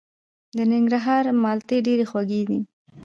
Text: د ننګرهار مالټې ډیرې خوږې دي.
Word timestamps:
د 0.55 0.57
ننګرهار 0.71 1.25
مالټې 1.43 1.77
ډیرې 1.87 2.05
خوږې 2.11 2.41
دي. 2.49 2.59